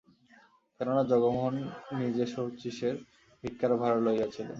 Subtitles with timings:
[0.79, 1.55] কেননা, জগমোহন
[1.99, 2.95] নিজে শচীশের
[3.43, 4.49] শিক্ষার ভার লইয়াছিলেন।